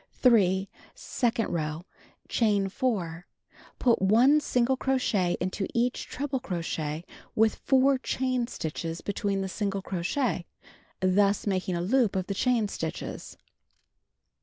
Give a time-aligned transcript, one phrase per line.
[0.13, 0.67] 3.
[0.95, 1.85] Second row:
[2.27, 3.27] Chain 4.
[3.77, 9.83] Put 1 single crochet into each treble crochet with 4 chain stitches between the single
[9.83, 10.47] crochet,
[11.01, 13.37] thus making a loop of the chain stitches.